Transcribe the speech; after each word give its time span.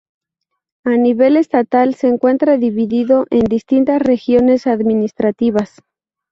A 0.83 0.97
nivel 0.97 1.37
estatal 1.37 1.93
se 1.93 2.07
encuentra 2.07 2.57
dividido 2.57 3.27
en 3.29 3.43
distintas 3.45 4.01
Regiones 4.01 4.65
administrativas. 4.65 5.83